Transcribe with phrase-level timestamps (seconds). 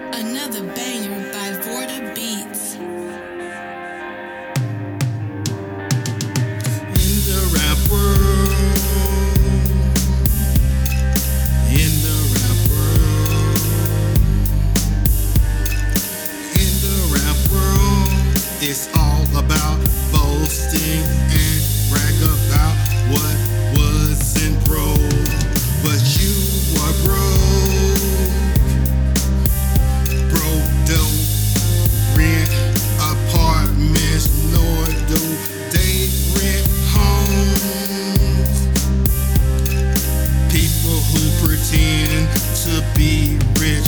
[0.00, 2.74] Another banger by Vordabeatzz.
[7.04, 8.50] In the rap world.
[11.70, 13.58] In the rap world.
[16.56, 18.10] In the rap world.
[18.62, 19.78] It's all about
[20.12, 21.04] boasting
[21.42, 21.60] and
[21.90, 22.76] brag about
[23.12, 23.36] what
[23.76, 24.99] wasn't broke.
[41.60, 43.79] pretend to be real.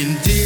[0.00, 0.39] indeed.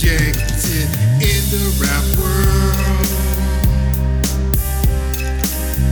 [0.00, 0.88] rejected
[1.20, 3.08] in the rap world.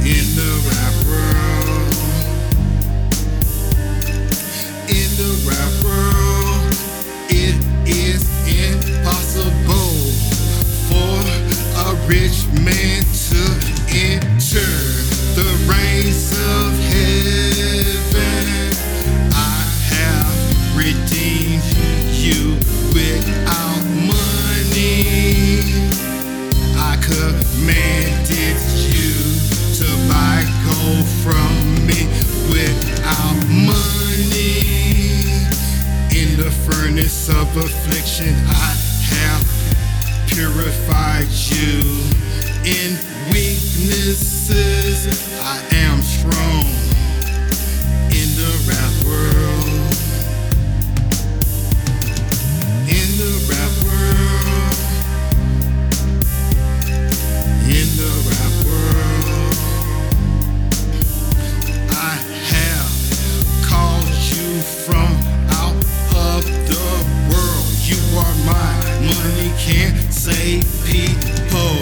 [0.05, 1.95] In the rap world.
[4.89, 6.75] In the rap world,
[7.29, 7.57] it
[7.89, 9.97] is impossible
[10.89, 11.19] for
[11.83, 13.43] a rich man to
[13.93, 14.86] enter.
[31.97, 32.09] money
[32.49, 34.61] without money.
[36.15, 38.75] In the furnace of affliction, I
[39.13, 39.45] have
[40.29, 41.81] purified you.
[42.65, 42.99] In
[43.33, 45.07] weaknesses,
[45.41, 46.96] I am strong.
[70.27, 71.79] say people.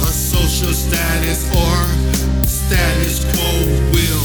[0.00, 1.76] A social status or
[2.46, 3.52] status quo
[3.92, 4.24] will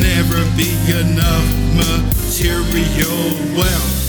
[0.00, 3.20] never be enough material
[3.54, 4.05] wealth.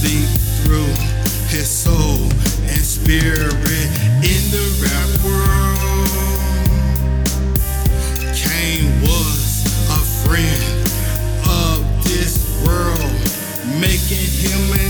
[0.00, 0.24] see
[0.64, 0.94] through
[1.52, 2.24] his soul
[2.72, 3.52] and spirit
[4.24, 6.08] in the rap world.
[8.34, 9.60] Cain was
[9.92, 10.64] a friend
[11.44, 13.12] of this world,
[13.78, 14.89] making him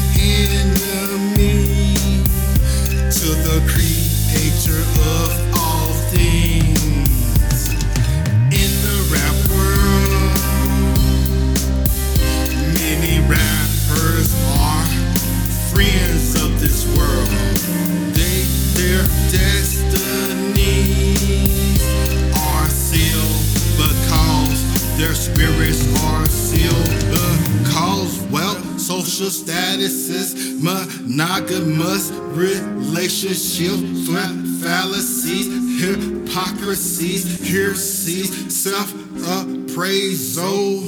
[28.90, 34.08] social statuses, monogamous relationships,
[34.60, 35.46] fallacies,
[35.80, 38.92] hypocrisies, heresies, self
[39.28, 40.80] appraisal,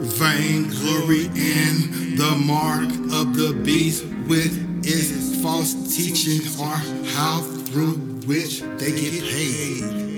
[0.00, 6.76] vainglory, and the mark of the beast with its false teaching, or
[7.12, 10.15] how through which they get paid.